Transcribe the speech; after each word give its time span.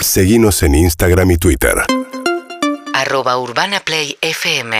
Seguimos 0.00 0.62
en 0.62 0.76
Instagram 0.76 1.32
y 1.32 1.36
Twitter. 1.38 1.74
arroba 2.94 3.36
urbanaplayfm 3.38 4.72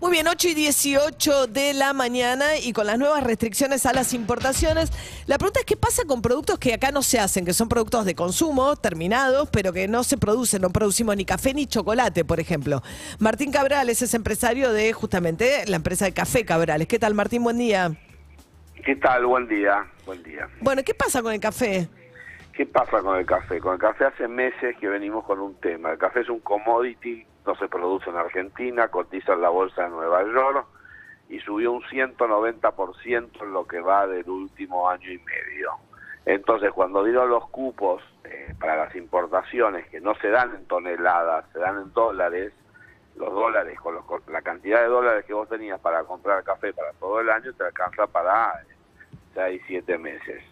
Muy 0.00 0.12
bien, 0.12 0.28
8 0.28 0.48
y 0.48 0.54
18 0.54 1.48
de 1.48 1.74
la 1.74 1.92
mañana 1.92 2.56
y 2.56 2.72
con 2.72 2.86
las 2.86 2.98
nuevas 2.98 3.24
restricciones 3.24 3.84
a 3.84 3.92
las 3.92 4.14
importaciones, 4.14 4.90
la 5.26 5.38
pregunta 5.38 5.60
es 5.60 5.66
qué 5.66 5.76
pasa 5.76 6.04
con 6.06 6.22
productos 6.22 6.58
que 6.58 6.72
acá 6.72 6.92
no 6.92 7.02
se 7.02 7.18
hacen, 7.18 7.44
que 7.44 7.52
son 7.52 7.68
productos 7.68 8.04
de 8.04 8.14
consumo 8.14 8.76
terminados, 8.76 9.48
pero 9.50 9.72
que 9.72 9.88
no 9.88 10.04
se 10.04 10.16
producen, 10.16 10.62
no 10.62 10.70
producimos 10.70 11.16
ni 11.16 11.24
café 11.24 11.52
ni 11.52 11.66
chocolate, 11.66 12.24
por 12.24 12.38
ejemplo. 12.38 12.82
Martín 13.18 13.50
Cabrales 13.50 14.00
es 14.02 14.14
empresario 14.14 14.72
de 14.72 14.92
justamente 14.92 15.66
la 15.66 15.76
empresa 15.76 16.04
de 16.04 16.12
Café 16.12 16.44
Cabrales. 16.44 16.86
¿Qué 16.86 16.98
tal, 16.98 17.14
Martín? 17.14 17.42
Buen 17.42 17.58
día. 17.58 17.92
¿Qué 18.84 18.96
tal? 18.96 19.26
Buen 19.26 19.46
día, 19.48 19.84
buen 20.06 20.22
día. 20.22 20.48
Bueno, 20.60 20.82
¿qué 20.84 20.94
pasa 20.94 21.22
con 21.22 21.32
el 21.32 21.40
café? 21.40 21.88
¿Qué 22.60 22.66
pasa 22.66 23.00
con 23.00 23.16
el 23.18 23.24
café? 23.24 23.58
Con 23.58 23.72
el 23.72 23.78
café 23.80 24.04
hace 24.04 24.28
meses 24.28 24.76
que 24.76 24.86
venimos 24.86 25.24
con 25.24 25.40
un 25.40 25.54
tema. 25.60 25.92
El 25.92 25.96
café 25.96 26.20
es 26.20 26.28
un 26.28 26.40
commodity, 26.40 27.26
no 27.46 27.54
se 27.54 27.68
produce 27.68 28.10
en 28.10 28.16
Argentina, 28.16 28.88
cotiza 28.88 29.32
en 29.32 29.40
la 29.40 29.48
bolsa 29.48 29.84
de 29.84 29.88
Nueva 29.88 30.22
York 30.24 30.66
y 31.30 31.40
subió 31.40 31.72
un 31.72 31.82
190% 31.84 33.42
en 33.44 33.52
lo 33.54 33.66
que 33.66 33.80
va 33.80 34.06
del 34.06 34.28
último 34.28 34.90
año 34.90 35.10
y 35.10 35.16
medio. 35.20 35.70
Entonces, 36.26 36.70
cuando 36.72 37.02
dieron 37.02 37.30
los 37.30 37.48
cupos 37.48 38.02
eh, 38.24 38.54
para 38.60 38.76
las 38.76 38.94
importaciones, 38.94 39.88
que 39.88 40.02
no 40.02 40.14
se 40.16 40.28
dan 40.28 40.54
en 40.54 40.66
toneladas, 40.66 41.46
se 41.54 41.60
dan 41.60 41.78
en 41.78 41.92
dólares, 41.94 42.52
los 43.16 43.32
dólares, 43.32 43.80
con, 43.80 43.94
los- 43.94 44.04
con 44.04 44.20
la 44.30 44.42
cantidad 44.42 44.82
de 44.82 44.88
dólares 44.88 45.24
que 45.24 45.32
vos 45.32 45.48
tenías 45.48 45.80
para 45.80 46.04
comprar 46.04 46.44
café 46.44 46.74
para 46.74 46.92
todo 47.00 47.20
el 47.20 47.30
año, 47.30 47.54
te 47.54 47.64
alcanza 47.64 48.06
para 48.06 48.52
6, 49.32 49.62
7 49.66 49.96
meses. 49.96 50.42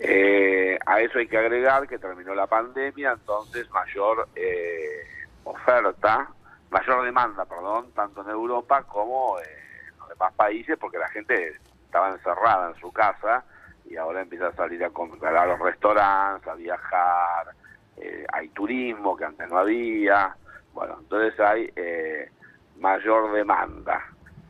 Eh, 0.00 0.78
a 0.84 1.00
eso 1.00 1.18
hay 1.18 1.28
que 1.28 1.38
agregar 1.38 1.86
que 1.86 1.98
terminó 1.98 2.34
la 2.34 2.46
pandemia, 2.46 3.12
entonces 3.12 3.70
mayor 3.70 4.28
eh, 4.34 5.06
oferta, 5.44 6.28
mayor 6.70 7.04
demanda, 7.04 7.44
perdón, 7.44 7.92
tanto 7.94 8.22
en 8.22 8.30
Europa 8.30 8.82
como 8.82 9.38
en 9.38 9.98
los 9.98 10.08
demás 10.08 10.32
países, 10.34 10.76
porque 10.78 10.98
la 10.98 11.08
gente 11.08 11.54
estaba 11.84 12.10
encerrada 12.10 12.70
en 12.70 12.80
su 12.80 12.92
casa 12.92 13.44
y 13.84 13.96
ahora 13.96 14.22
empieza 14.22 14.48
a 14.48 14.52
salir 14.52 14.82
a 14.84 14.90
comprar 14.90 15.36
a 15.36 15.46
los 15.46 15.58
restaurantes, 15.60 16.48
a 16.48 16.54
viajar, 16.54 17.54
eh, 17.96 18.26
hay 18.32 18.48
turismo 18.48 19.16
que 19.16 19.24
antes 19.24 19.48
no 19.48 19.58
había, 19.58 20.36
bueno, 20.72 20.96
entonces 21.00 21.38
hay 21.38 21.70
eh, 21.76 22.30
mayor 22.78 23.32
demanda. 23.32 24.04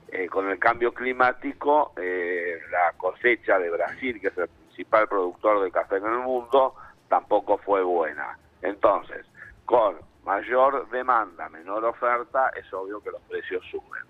Eh, 0.09 0.29
con 0.29 0.49
el 0.49 0.61
cambio 0.61 0.95
climático, 0.95 1.93
la 1.97 2.93
cosecha 2.97 3.59
de 3.59 3.69
Brasil, 3.69 4.21
que 4.21 4.29
es 4.29 4.39
el 4.39 4.49
principal 4.75 5.07
productor 5.09 5.63
de 5.63 5.71
café 5.71 5.97
en 5.97 6.07
el 6.07 6.19
mundo, 6.19 6.75
tampoco 7.09 7.59
fue 7.59 7.83
buena. 7.83 8.37
Entonces, 8.63 9.25
con 9.65 9.97
mayor 10.25 10.89
demanda, 10.91 11.49
menor 11.49 11.85
oferta, 11.85 12.51
es 12.57 12.73
obvio 12.73 13.01
que 13.01 13.11
los 13.11 13.23
precios 13.23 13.63
suben. 13.71 14.03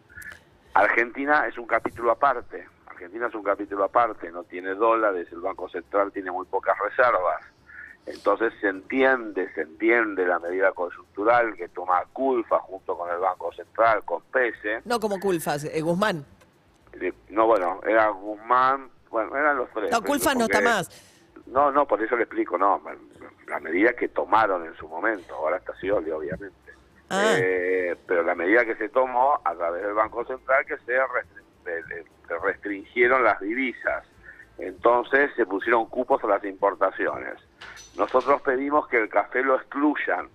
Argentina 0.72 1.46
es 1.46 1.58
un 1.58 1.66
capítulo 1.66 2.12
aparte. 2.12 2.66
Argentina 2.86 3.26
es 3.26 3.34
un 3.34 3.42
capítulo 3.42 3.84
aparte, 3.84 4.30
no 4.30 4.44
tiene 4.44 4.74
dólares, 4.74 5.28
el 5.32 5.40
Banco 5.40 5.68
Central 5.68 6.12
tiene 6.12 6.30
muy 6.30 6.46
pocas 6.46 6.76
reservas. 6.78 7.42
Entonces 8.06 8.52
se 8.60 8.68
entiende, 8.68 9.52
se 9.54 9.62
entiende 9.62 10.26
la 10.26 10.38
medida 10.38 10.72
coyuntural 10.72 11.54
que 11.56 11.68
toma 11.68 12.02
Culfa 12.12 12.58
junto 12.60 12.96
con 12.96 13.10
el 13.10 13.18
Banco 13.18 13.52
Central, 13.52 14.02
con 14.04 14.22
PESE. 14.32 14.82
No 14.84 15.00
como 15.00 15.18
Culfas, 15.18 15.64
eh, 15.64 15.80
Guzmán. 15.80 16.24
Eh, 16.92 17.12
No, 17.30 17.46
bueno, 17.46 17.80
era 17.86 18.08
Guzmán, 18.08 18.90
bueno, 19.14 19.36
eran 19.36 19.56
los 19.56 19.70
tres. 19.70 19.92
No, 19.92 20.02
Culfas 20.02 20.34
no 20.34 20.46
está 20.46 20.60
más. 20.60 20.90
No, 21.46 21.70
no, 21.70 21.86
por 21.86 22.02
eso 22.02 22.16
le 22.16 22.24
explico, 22.24 22.58
no, 22.58 22.82
la 23.46 23.60
medida 23.60 23.92
que 23.92 24.08
tomaron 24.08 24.66
en 24.66 24.74
su 24.74 24.88
momento, 24.88 25.36
ahora 25.36 25.58
está 25.58 25.72
Scioli, 25.76 26.10
obviamente. 26.10 26.72
Ah. 27.10 27.36
Eh, 27.38 27.94
pero 28.08 28.24
la 28.24 28.34
medida 28.34 28.64
que 28.64 28.74
se 28.74 28.88
tomó 28.88 29.40
a 29.44 29.54
través 29.54 29.84
del 29.84 29.94
Banco 29.94 30.24
Central 30.24 30.66
que 30.66 30.76
se 30.78 30.98
restringieron 32.42 33.22
las 33.22 33.38
divisas. 33.38 34.04
Entonces 34.58 35.30
se 35.36 35.46
pusieron 35.46 35.86
cupos 35.86 36.24
a 36.24 36.26
las 36.26 36.44
importaciones. 36.44 37.34
Nosotros 37.96 38.42
pedimos 38.42 38.88
que 38.88 38.96
el 38.96 39.08
café 39.08 39.42
lo 39.42 39.54
excluyan 39.54 40.28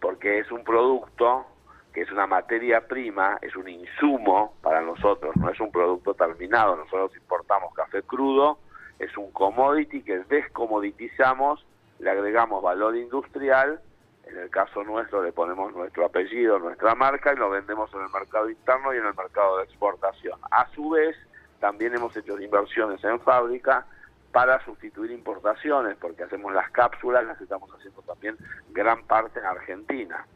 porque 0.00 0.38
es 0.38 0.52
un 0.52 0.62
producto 0.62 1.46
que 1.92 2.02
es 2.02 2.10
una 2.10 2.26
materia 2.26 2.86
prima, 2.86 3.38
es 3.42 3.56
un 3.56 3.68
insumo 3.68 4.54
para 4.62 4.80
nosotros, 4.82 5.34
no 5.36 5.50
es 5.50 5.58
un 5.60 5.70
producto 5.70 6.14
terminado. 6.14 6.76
Nosotros 6.76 7.16
importamos 7.16 7.74
café 7.74 8.02
crudo, 8.02 8.58
es 8.98 9.16
un 9.16 9.30
commodity 9.32 10.02
que 10.02 10.18
descomoditizamos, 10.20 11.64
le 11.98 12.10
agregamos 12.10 12.62
valor 12.62 12.96
industrial, 12.96 13.80
en 14.26 14.38
el 14.38 14.50
caso 14.50 14.84
nuestro 14.84 15.22
le 15.22 15.32
ponemos 15.32 15.74
nuestro 15.74 16.04
apellido, 16.04 16.58
nuestra 16.58 16.94
marca 16.94 17.32
y 17.32 17.36
lo 17.36 17.50
vendemos 17.50 17.92
en 17.94 18.02
el 18.02 18.10
mercado 18.10 18.50
interno 18.50 18.92
y 18.92 18.98
en 18.98 19.06
el 19.06 19.14
mercado 19.14 19.58
de 19.58 19.64
exportación. 19.64 20.38
A 20.50 20.68
su 20.74 20.90
vez, 20.90 21.16
también 21.60 21.94
hemos 21.94 22.16
hecho 22.16 22.38
inversiones 22.38 23.02
en 23.04 23.18
fábrica 23.20 23.86
para 24.32 24.62
sustituir 24.64 25.10
importaciones, 25.10 25.96
porque 25.96 26.24
hacemos 26.24 26.52
las 26.52 26.70
cápsulas, 26.70 27.24
las 27.24 27.40
estamos 27.40 27.70
haciendo 27.74 28.02
también 28.02 28.36
gran 28.70 29.02
parte 29.04 29.40
en 29.40 29.46
Argentina. 29.46 30.26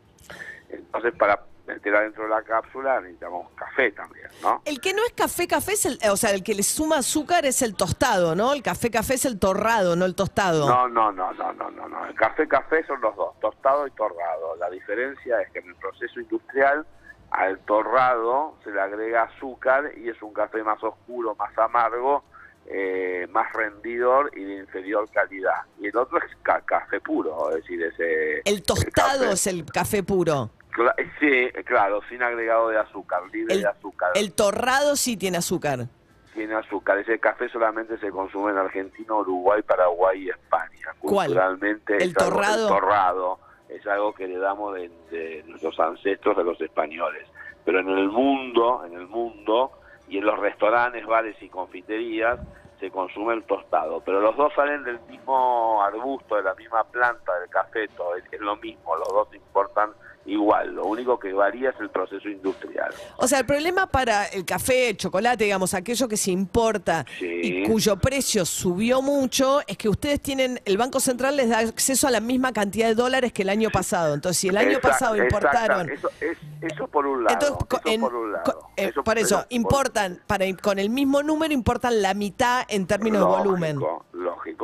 Entonces, 0.68 1.14
para 1.18 1.40
meter 1.66 1.94
adentro 1.94 2.24
de 2.24 2.30
la 2.30 2.42
cápsula 2.42 3.00
necesitamos 3.00 3.50
café 3.54 3.92
también, 3.92 4.26
¿no? 4.42 4.62
El 4.64 4.80
que 4.80 4.92
no 4.92 5.04
es 5.04 5.12
café, 5.12 5.46
café 5.46 5.72
es 5.72 5.86
el, 5.86 5.98
o 6.10 6.16
sea, 6.16 6.30
el 6.30 6.42
que 6.42 6.54
le 6.54 6.62
suma 6.62 6.98
azúcar 6.98 7.46
es 7.46 7.62
el 7.62 7.74
tostado, 7.76 8.34
¿no? 8.34 8.52
El 8.52 8.62
café, 8.62 8.90
café 8.90 9.14
es 9.14 9.24
el 9.24 9.38
torrado, 9.38 9.94
no 9.94 10.04
el 10.04 10.14
tostado. 10.14 10.68
No, 10.68 10.88
no, 10.88 11.12
no, 11.12 11.32
no, 11.34 11.52
no, 11.52 11.70
no, 11.70 11.88
no. 11.88 12.06
El 12.06 12.14
café, 12.14 12.48
café 12.48 12.84
son 12.86 13.00
los 13.00 13.14
dos, 13.16 13.38
tostado 13.40 13.86
y 13.86 13.90
torrado. 13.92 14.56
La 14.56 14.70
diferencia 14.70 15.40
es 15.40 15.50
que 15.52 15.60
en 15.60 15.68
el 15.68 15.76
proceso 15.76 16.20
industrial 16.20 16.86
al 17.30 17.58
torrado 17.60 18.56
se 18.62 18.70
le 18.70 18.80
agrega 18.80 19.22
azúcar 19.22 19.92
y 19.96 20.08
es 20.08 20.20
un 20.22 20.32
café 20.32 20.62
más 20.62 20.82
oscuro, 20.82 21.34
más 21.36 21.56
amargo, 21.58 22.24
eh, 22.72 23.26
más 23.30 23.52
rendidor 23.52 24.30
y 24.36 24.42
de 24.44 24.56
inferior 24.56 25.08
calidad. 25.10 25.62
Y 25.80 25.88
el 25.88 25.96
otro 25.96 26.18
es 26.18 26.24
ca- 26.42 26.62
café 26.62 27.00
puro, 27.00 27.50
es 27.50 27.56
decir, 27.56 27.82
ese... 27.82 28.40
El 28.44 28.62
tostado 28.62 29.30
es 29.30 29.46
el 29.46 29.64
café 29.66 30.02
puro. 30.02 30.50
Cla- 30.72 30.94
sí, 31.20 31.50
claro, 31.64 32.00
sin 32.08 32.22
agregado 32.22 32.68
de 32.70 32.78
azúcar, 32.78 33.22
libre 33.32 33.54
El, 33.54 33.60
de 33.62 33.68
azúcar. 33.68 34.10
el 34.14 34.32
torrado 34.32 34.96
sí 34.96 35.16
tiene 35.16 35.36
azúcar. 35.38 35.86
tiene 36.34 36.54
azúcar. 36.54 36.96
Ese 36.98 37.18
café 37.18 37.48
solamente 37.50 37.98
se 37.98 38.10
consume 38.10 38.52
en 38.52 38.58
Argentina, 38.58 39.14
Uruguay, 39.14 39.60
Paraguay 39.62 40.22
y 40.24 40.30
España. 40.30 40.94
¿Cuál? 41.00 41.26
Culturalmente 41.26 41.96
¿El 41.96 42.02
es 42.10 42.16
algo- 42.16 42.30
torrado? 42.30 42.62
el 42.62 42.68
torrado 42.80 43.38
es 43.68 43.86
algo 43.86 44.14
que 44.14 44.24
heredamos 44.24 44.74
de, 44.74 44.88
de 45.10 45.44
nuestros 45.46 45.78
ancestros, 45.78 46.36
de 46.38 46.44
los 46.44 46.58
españoles. 46.60 47.26
Pero 47.66 47.80
en 47.80 47.88
el 47.90 48.08
mundo, 48.08 48.82
en 48.86 48.94
el 48.94 49.06
mundo 49.06 49.72
y 50.08 50.18
en 50.18 50.24
los 50.26 50.38
restaurantes, 50.38 51.04
bares 51.06 51.36
y 51.42 51.48
confiterías 51.50 52.38
se 52.82 52.90
consume 52.90 53.34
el 53.34 53.44
tostado. 53.44 54.00
Pero 54.00 54.20
los 54.20 54.36
dos 54.36 54.52
salen 54.54 54.82
del 54.82 54.98
mismo 55.02 55.80
arbusto, 55.80 56.34
de 56.34 56.42
la 56.42 56.54
misma 56.54 56.82
planta, 56.82 57.31
del 57.52 57.62
cafeto. 57.62 58.16
Es, 58.16 58.40
lo 58.40 58.56
mismo, 58.56 58.96
los 58.96 59.08
dos 59.08 59.28
importan 59.34 59.90
igual. 60.24 60.74
Lo 60.74 60.84
único 60.86 61.18
que 61.18 61.32
varía 61.32 61.70
es 61.70 61.80
el 61.80 61.90
proceso 61.90 62.28
industrial. 62.28 62.92
O 63.16 63.26
sea, 63.26 63.40
el 63.40 63.46
problema 63.46 63.86
para 63.88 64.26
el 64.26 64.44
café, 64.44 64.90
el 64.90 64.96
chocolate, 64.96 65.44
digamos, 65.44 65.74
aquello 65.74 66.06
que 66.08 66.16
se 66.16 66.30
importa 66.30 67.04
Sí. 67.18 67.26
y 67.42 67.66
cuyo 67.68 67.96
precio 67.96 68.44
subió 68.44 69.02
mucho, 69.02 69.60
es 69.66 69.76
que 69.76 69.88
ustedes 69.88 70.20
tienen, 70.20 70.60
el 70.64 70.78
Banco 70.78 71.00
Central 71.00 71.36
les 71.36 71.48
da 71.48 71.58
acceso 71.58 72.06
a 72.06 72.10
la 72.12 72.20
misma 72.20 72.52
cantidad 72.52 72.86
de 72.86 72.94
dólares 72.94 73.32
que 73.32 73.42
el 73.42 73.48
año 73.48 73.70
pasado. 73.70 74.14
Entonces, 74.14 74.38
si 74.40 74.48
el 74.48 74.56
año 74.58 74.78
pasado 74.80 75.16
importaron... 75.16 75.90
Eso, 75.90 76.08
es- 76.20 76.38
eso 76.62 76.86
por 76.86 77.04
un 77.04 77.24
lado. 77.24 77.34
Entonces, 77.34 77.66
co- 77.68 77.78
eso 77.78 77.88
en- 77.88 78.00
por 78.00 78.14
un 78.14 78.32
lado. 78.32 78.68
eh, 78.76 78.84
Eso- 78.90 79.02
por 79.02 79.18
eso, 79.18 79.36
por- 79.38 79.46
importan, 79.50 80.22
para, 80.28 80.44
con 80.62 80.78
el 80.78 80.88
mismo 80.90 81.20
número 81.24 81.52
importan 81.52 82.00
la 82.00 82.14
mitad 82.14 82.64
en 82.68 82.86
términos 82.86 83.22
lógico, 83.22 83.38
de 83.42 83.48
volumen. 83.48 83.76
Lógico, 83.80 84.04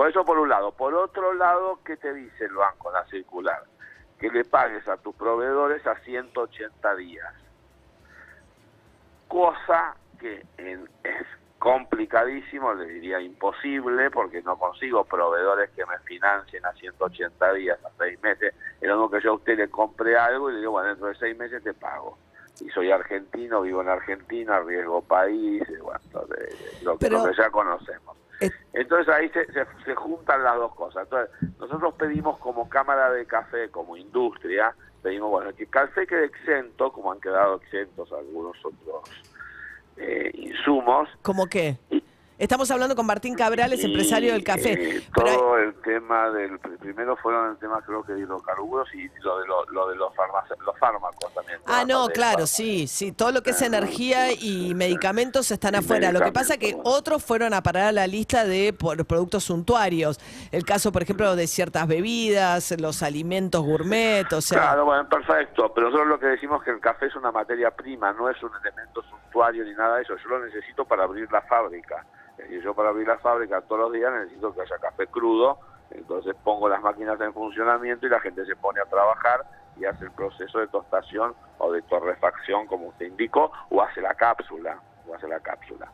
eso 0.07 0.25
por 0.25 0.39
un 0.39 0.49
lado. 0.49 0.73
Por 0.73 0.95
otro 0.95 1.33
lado, 1.35 1.81
¿qué 1.85 1.97
te 1.97 2.13
dice 2.15 2.45
el 2.45 2.55
banco, 2.55 2.93
la 2.93 3.05
circular? 3.07 3.63
Que 4.21 4.31
le 4.31 4.45
pagues 4.45 4.87
a 4.89 4.97
tus 4.99 5.15
proveedores 5.17 5.87
a 5.87 5.95
180 5.97 6.95
días. 6.97 7.35
Cosa 9.29 9.95
que 10.19 10.45
es 10.57 11.27
complicadísimo, 11.59 12.73
le 12.75 12.87
diría 12.87 13.21
imposible, 13.21 14.11
porque 14.11 14.43
no 14.43 14.57
consigo 14.59 15.05
proveedores 15.05 15.71
que 15.71 15.85
me 15.87 15.99
financien 16.01 16.65
a 16.65 16.73
180 16.73 17.53
días, 17.55 17.79
a 17.85 17.91
6 17.99 18.23
meses. 18.23 18.55
Es 18.81 18.89
lo 18.89 18.95
mismo 18.95 19.11
que 19.11 19.21
yo 19.21 19.33
a 19.33 19.35
usted 19.35 19.57
le 19.59 19.69
compre 19.69 20.17
algo 20.17 20.51
y 20.51 20.55
le 20.55 20.59
digo, 20.61 20.73
bueno, 20.73 20.89
dentro 20.89 21.09
de 21.09 21.15
6 21.17 21.37
meses 21.37 21.63
te 21.63 21.75
pago. 21.75 22.17
Y 22.61 22.69
soy 22.71 22.91
argentino, 22.91 23.61
vivo 23.63 23.83
en 23.83 23.89
Argentina, 23.89 24.61
riesgo 24.61 25.03
país, 25.03 25.63
bueno, 25.83 26.01
entonces, 26.05 26.83
lo, 26.83 26.93
que- 26.99 27.07
Pero- 27.07 27.19
lo 27.25 27.31
que 27.31 27.37
ya 27.37 27.51
conocemos. 27.51 28.17
Es- 28.41 28.53
Entonces 28.73 29.09
ahí 29.13 29.29
se, 29.31 29.45
se, 29.53 29.67
se 29.85 29.95
juntan 29.95 30.43
las 30.45 30.57
dos 30.57 30.75
cosas. 30.75 31.05
Entonces, 31.05 31.31
nosotros 31.59 31.95
pedimos 31.95 32.39
como 32.39 32.69
Cámara 32.69 33.11
de 33.11 33.27
Café, 33.27 33.69
como 33.71 33.97
industria, 33.97 34.75
pedimos, 35.03 35.31
bueno, 35.31 35.53
que 35.55 35.65
el 35.65 35.71
café 35.71 36.07
quede 36.07 36.27
exento, 36.27 36.93
como 36.93 37.13
han 37.13 37.21
quedado 37.21 37.57
exentos 37.57 38.13
algunos 38.13 38.57
otros 38.65 39.09
eh, 39.97 40.31
insumos, 40.35 41.09
¿Cómo 41.23 41.47
qué? 41.49 41.79
y, 41.91 41.98
Estamos 42.39 42.71
hablando 42.71 42.95
con 42.95 43.05
Martín 43.05 43.35
Cabrales, 43.35 43.83
empresario 43.83 44.33
del 44.33 44.45
café. 44.45 44.73
eh, 44.99 45.03
Pero 45.13 45.27
hay- 45.29 45.37
todo 45.37 45.59
el 45.59 45.75
tema 45.83 46.31
del 46.31 46.59
primero 46.79 47.17
fueron 47.17 47.51
el 47.51 47.57
tema 47.59 47.83
creo 47.85 48.05
que 48.05 48.13
de 48.13 48.21
hidrocarburos 48.21 48.89
y 48.95 49.09
lo 49.25 49.41
de, 49.41 49.47
lo, 49.49 49.65
lo 49.67 49.89
de 49.89 49.97
los, 49.97 50.13
los 50.65 50.79
fármacos 50.79 51.35
también. 51.35 51.59
Ah, 51.67 51.85
no, 51.85 52.07
claro, 52.09 52.47
sí, 52.47 52.87
sí. 52.87 53.11
Todo 53.11 53.33
lo 53.33 53.43
que 53.43 53.51
es 53.51 53.61
energía 53.63 54.31
y 54.33 54.73
medicamentos 54.77 55.51
están 55.51 55.75
Y 55.75 55.79
afuera. 55.79 56.13
Lo 56.13 56.21
que 56.21 56.31
pasa 56.31 56.55
es 56.55 56.61
que 56.61 56.77
otros 56.85 57.25
fueron 57.25 57.55
a 57.55 57.63
parar 57.63 57.85
a 57.87 57.93
la 57.93 58.07
lista 58.07 58.45
de 58.45 58.73
por- 58.73 59.05
productos 59.05 59.43
suntuarios. 59.43 60.21
El 60.53 60.65
caso, 60.65 60.93
por 60.93 61.03
ejemplo, 61.03 61.35
de 61.35 61.47
ciertas 61.49 61.89
bebidas, 61.89 62.73
los 62.81 63.03
alimentos 63.03 63.63
gourmet, 63.65 64.33
o 64.33 64.41
sea. 64.41 64.61
Claro, 64.61 64.85
bueno, 64.85 65.09
perfecto. 65.09 65.73
Pero 65.75 65.89
nosotros 65.89 66.09
lo 66.09 66.21
que 66.21 66.27
decimos 66.27 66.61
es 66.61 66.67
que 66.67 66.71
el 66.71 66.81
café 66.81 67.07
es 67.07 67.17
una 67.17 67.33
materia 67.33 67.73
prima, 67.73 68.13
no 68.13 68.31
es 68.31 68.41
un 68.45 68.51
elemento 68.63 69.03
suntuario 69.03 69.65
ni 69.65 69.73
nada 69.73 69.97
de 69.97 70.03
eso. 70.03 70.15
Yo 70.23 70.29
lo 70.29 70.45
necesito 70.45 70.85
para 70.85 71.03
abrir 71.03 71.31
la 71.33 71.43
fábrica. 71.43 72.07
Decir, 72.39 72.63
yo 72.63 72.75
para 72.75 72.91
abrir 72.91 73.07
la 73.07 73.19
fábrica 73.19 73.61
todos 73.63 73.83
los 73.83 73.93
días 73.93 74.13
necesito 74.13 74.55
que 74.55 74.63
haya 74.63 74.79
café 74.79 75.07
crudo. 75.09 75.59
Entonces 75.91 76.35
pongo 76.45 76.69
las 76.69 76.83
máquinas 76.83 77.21
en 77.21 77.33
funcionamiento 77.33 78.07
y 78.07 78.11
la 78.11 78.21
gente 78.21 78.45
se 78.47 78.57
pone 78.57 78.81
a 78.81 78.85
trabajar 78.85 79.45
y 79.77 79.85
hace 79.85 80.05
el 80.05 80.11
proceso 80.13 80.59
de 80.59 80.69
tostación 80.69 81.35
o 81.59 81.73
de 81.73 81.83
torrefacción, 81.83 82.67
como 82.67 82.89
usted 82.89 83.07
indicó, 83.07 83.51
o 83.71 83.83
hace 83.83 84.01
la 84.01 84.15
cápsula, 84.15 84.81
o 85.07 85.15
hace 85.15 85.29
la 85.29 85.41
cápsula. 85.41 85.91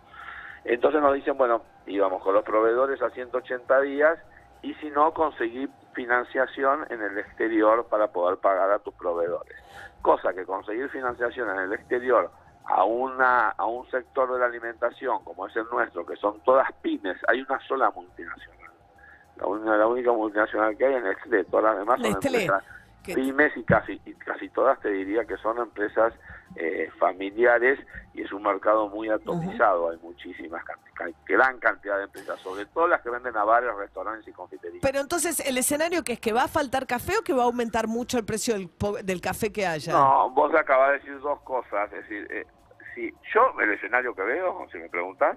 Entonces 0.64 1.00
nos 1.00 1.14
dicen, 1.14 1.36
bueno, 1.36 1.62
íbamos 1.86 2.22
con 2.22 2.34
los 2.34 2.44
proveedores 2.44 3.00
a 3.02 3.10
180 3.10 3.80
días 3.82 4.18
y 4.62 4.74
si 4.74 4.90
no, 4.90 5.12
conseguir 5.12 5.68
financiación 5.92 6.86
en 6.90 7.02
el 7.02 7.18
exterior 7.18 7.86
para 7.86 8.08
poder 8.08 8.38
pagar 8.38 8.70
a 8.70 8.78
tus 8.78 8.94
proveedores. 8.94 9.56
Cosa 10.00 10.32
que 10.32 10.46
conseguir 10.46 10.88
financiación 10.88 11.50
en 11.50 11.58
el 11.64 11.72
exterior 11.74 12.30
a, 12.66 12.84
una, 12.84 13.50
a 13.50 13.66
un 13.66 13.88
sector 13.90 14.32
de 14.32 14.38
la 14.38 14.46
alimentación 14.46 15.22
como 15.24 15.46
es 15.46 15.54
el 15.56 15.64
nuestro, 15.70 16.04
que 16.06 16.16
son 16.16 16.40
todas 16.40 16.70
pymes, 16.82 17.16
hay 17.28 17.42
una 17.42 17.58
sola 17.68 17.90
multinacional. 17.90 18.70
La, 19.36 19.46
una- 19.46 19.76
la 19.76 19.86
única 19.86 20.12
multinacional 20.12 20.76
que 20.76 20.86
hay 20.86 20.94
es 20.94 21.02
Nestlé, 21.04 21.44
todas 21.44 21.64
las 21.66 21.78
demás 21.78 22.00
son 22.00 22.12
Nestlé, 22.14 22.44
empresas 22.44 22.64
pymes 23.04 23.56
y 23.56 23.64
casi, 23.64 24.00
y 24.04 24.14
casi 24.14 24.48
todas 24.48 24.80
te 24.80 24.90
diría 24.90 25.24
que 25.24 25.36
son 25.38 25.58
empresas 25.58 26.14
eh, 26.56 26.88
familiares 26.98 27.78
y 28.14 28.22
es 28.22 28.32
un 28.32 28.42
mercado 28.42 28.88
muy 28.88 29.08
atomizado. 29.08 29.90
Hay 29.90 29.98
muchísimas, 29.98 30.62
gran 31.26 31.58
cantidad 31.58 31.98
de 31.98 32.04
empresas, 32.04 32.38
sobre 32.40 32.66
todo 32.66 32.86
las 32.86 33.02
que 33.02 33.10
venden 33.10 33.36
a 33.36 33.44
bares, 33.44 33.74
restaurantes 33.76 34.26
y 34.28 34.32
confiterías. 34.32 34.80
Pero 34.82 35.00
entonces, 35.00 35.40
¿el 35.40 35.58
escenario 35.58 36.04
que 36.04 36.14
es 36.14 36.20
que 36.20 36.32
va 36.32 36.44
a 36.44 36.48
faltar 36.48 36.86
café 36.86 37.18
o 37.18 37.22
que 37.22 37.32
va 37.32 37.42
a 37.42 37.46
aumentar 37.46 37.88
mucho 37.88 38.18
el 38.18 38.24
precio 38.24 38.54
del, 38.54 38.70
del 39.04 39.20
café 39.20 39.52
que 39.52 39.66
haya? 39.66 39.92
No, 39.92 40.30
vos 40.30 40.54
acabas 40.54 40.92
de 40.92 40.98
decir 40.98 41.20
dos 41.20 41.40
cosas. 41.40 41.92
Es 41.92 42.08
decir, 42.08 42.26
eh, 42.30 42.46
si 42.94 43.12
yo 43.34 43.60
el 43.60 43.72
escenario 43.72 44.14
que 44.14 44.22
veo, 44.22 44.66
si 44.70 44.78
me 44.78 44.88
preguntas, 44.88 45.36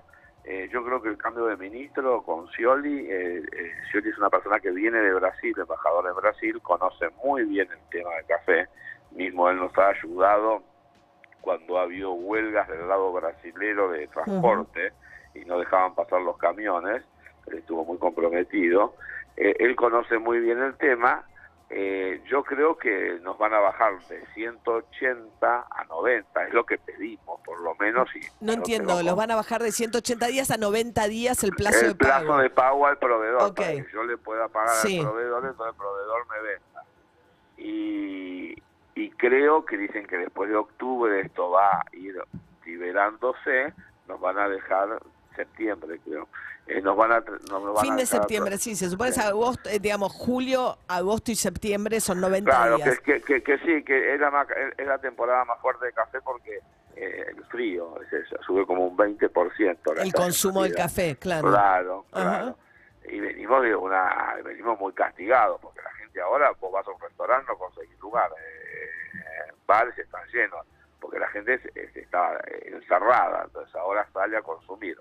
eh, 0.50 0.70
yo 0.72 0.82
creo 0.82 1.02
que 1.02 1.10
el 1.10 1.18
cambio 1.18 1.48
de 1.48 1.58
ministro 1.58 2.24
con 2.24 2.48
Scioli, 2.48 3.06
eh, 3.10 3.44
eh, 3.52 3.72
Scioli 3.90 4.08
es 4.08 4.18
una 4.18 4.30
persona 4.30 4.62
que 4.62 4.72
viene 4.72 4.98
de 4.98 5.14
Brasil, 5.14 5.54
embajador 5.58 6.06
de 6.06 6.14
Brasil, 6.14 6.62
conoce 6.62 7.10
muy 7.22 7.44
bien 7.44 7.68
el 7.70 7.90
tema 7.92 8.16
del 8.16 8.26
café. 8.26 8.68
Mismo 9.12 9.50
él 9.50 9.58
nos 9.58 9.78
ha 9.78 9.90
ayudado 9.90 10.64
cuando 11.42 11.78
ha 11.78 11.82
habido 11.82 12.14
huelgas 12.14 12.70
del 12.70 12.88
lado 12.88 13.12
brasilero 13.12 13.92
de 13.92 14.08
transporte 14.08 14.94
y 15.34 15.44
no 15.44 15.60
dejaban 15.60 15.94
pasar 15.96 16.22
los 16.22 16.38
camiones. 16.38 17.04
Él 17.48 17.58
estuvo 17.58 17.84
muy 17.84 17.98
comprometido. 17.98 18.96
Eh, 19.36 19.54
él 19.60 19.76
conoce 19.76 20.18
muy 20.18 20.40
bien 20.40 20.60
el 20.60 20.78
tema. 20.78 21.26
Eh, 21.70 22.22
yo 22.30 22.44
creo 22.44 22.78
que 22.78 23.20
nos 23.24 23.38
van 23.38 23.54
a 23.54 23.60
bajar 23.60 24.00
de 24.08 24.26
180 24.34 25.68
a 25.70 25.84
90, 25.86 26.44
es 26.46 26.54
lo 26.54 26.66
que 26.66 26.78
pedimos, 26.78 27.42
por 27.42 27.60
lo 27.60 27.76
menos. 27.76 28.08
Y 28.16 28.22
No 28.40 28.54
entiendo, 28.54 29.04
los 29.04 29.16
van 29.18 29.32
a 29.32 29.36
bajar 29.36 29.62
de 29.62 29.72
180 29.74 30.28
días 30.28 30.50
a 30.50 30.58
90 30.58 31.08
días 31.08 31.44
el 31.44 31.52
plazo 31.52 31.82
el 31.82 31.88
de 31.90 31.96
plazo 31.96 32.28
pago. 32.28 32.38
de 32.40 32.50
pago 32.50 32.88
al 32.88 32.98
proveedor, 32.98 33.54
para 33.54 33.72
que 33.74 33.86
yo 33.92 34.04
le 34.06 34.18
pueda 34.18 34.48
pagar 34.48 34.76
Sí. 34.78 35.00
al 35.00 35.06
proveedor, 35.08 35.46
entonces 35.46 35.74
el 35.74 35.78
proveedor 35.78 36.28
me 36.30 36.42
venda. 36.48 36.84
Y, 37.58 38.64
y 38.96 39.10
creo 39.12 39.66
que 39.66 39.78
dicen 39.78 40.08
que 40.08 40.18
después 40.18 40.50
de 40.50 40.56
octubre 40.56 41.20
esto 41.20 41.50
va 41.50 41.80
a 41.80 41.86
ir 41.94 42.16
liberándose, 42.66 43.74
nos 44.08 44.20
van 44.22 44.38
a 44.38 44.48
dejar 44.48 45.00
septiembre, 45.38 46.00
creo. 46.04 46.28
Eh, 46.68 46.82
nos 46.82 46.98
van 46.98 47.14
a, 47.14 47.20
nos 47.50 47.74
van 47.74 47.78
Fin 47.86 47.96
de 47.96 48.06
septiembre, 48.06 48.58
sí, 48.58 48.76
se 48.76 48.90
supone 48.90 49.12
que 49.12 49.20
es 49.22 49.26
agosto, 49.26 49.70
eh, 49.70 49.80
digamos, 49.80 50.12
julio, 50.12 50.78
agosto 50.90 51.32
y 51.32 51.36
septiembre 51.36 52.02
son 52.02 52.20
90 52.20 52.52
Claro, 52.52 52.76
días. 52.76 53.00
que, 53.00 53.22
que, 53.22 53.22
que, 53.22 53.42
que 53.44 53.58
sí, 53.60 53.84
que 53.86 54.14
es 54.16 54.20
la, 54.20 54.30
más- 54.30 54.48
es 54.78 54.86
la 54.86 54.98
temporada 54.98 55.46
más 55.46 55.62
fuerte 55.62 55.86
de 55.86 55.94
café 55.94 56.20
porque 56.20 56.60
eh, 56.98 57.26
el 57.30 57.46
frío 57.46 57.96
es 58.12 58.28
sube 58.46 58.66
como 58.66 58.86
un 58.86 58.98
20%. 58.98 59.96
la 59.96 60.04
El 60.04 60.12
consumo 60.14 60.64
del 60.64 60.76
café, 60.76 61.16
claro. 61.16 61.48
Claro, 61.48 62.06
Ajá. 62.12 62.30
claro. 62.40 62.58
Y 63.10 63.22
venimos 63.22 63.64
de 63.64 63.74
una, 63.74 64.36
venimos 64.44 64.78
muy 64.78 64.92
castigados 64.92 65.62
porque 65.62 65.82
la 65.82 65.92
gente 65.92 66.20
ahora, 66.20 66.52
vos 66.60 66.74
vas 66.74 66.86
a 66.86 66.92
un 66.92 67.00
restaurante, 67.00 67.46
no 67.50 67.58
conseguís 67.58 67.98
lugar, 68.00 68.30
eh, 68.38 69.54
bares 69.66 69.98
están 69.98 70.28
llenos, 70.34 70.66
porque 71.00 71.18
la 71.20 71.28
gente 71.30 71.62
está 71.96 72.36
eh, 72.48 72.72
encerrada, 72.74 73.44
entonces 73.46 73.74
ahora 73.76 74.06
sale 74.12 74.36
a 74.36 74.42
consumir. 74.42 74.98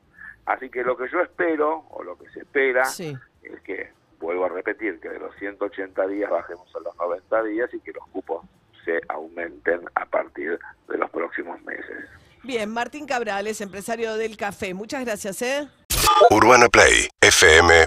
Así 0.46 0.70
que 0.70 0.82
lo 0.82 0.96
que 0.96 1.08
yo 1.10 1.20
espero, 1.20 1.84
o 1.90 2.02
lo 2.02 2.16
que 2.16 2.28
se 2.30 2.40
espera, 2.40 2.84
Sí. 2.86 3.16
es 3.42 3.60
que, 3.62 3.90
vuelvo 4.20 4.46
a 4.46 4.48
repetir, 4.48 4.98
que 5.00 5.08
de 5.08 5.18
los 5.18 5.34
180 5.36 6.06
días 6.06 6.30
bajemos 6.30 6.68
a 6.74 6.80
los 6.80 6.96
90 6.96 7.42
días 7.44 7.72
y 7.74 7.80
que 7.80 7.92
los 7.92 8.06
cupos 8.08 8.44
se 8.84 9.00
aumenten 9.08 9.80
a 9.94 10.06
partir 10.06 10.58
de 10.88 10.98
los 10.98 11.10
próximos 11.10 11.60
meses. 11.62 12.08
Bien, 12.44 12.70
Martín 12.70 13.06
Cabrales, 13.06 13.60
empresario 13.60 14.14
del 14.16 14.36
café. 14.36 14.72
Muchas 14.72 15.04
gracias, 15.04 15.42
¿eh? 15.42 15.68
Urbana 16.30 16.68
Play 16.68 17.08
fm 17.20 17.86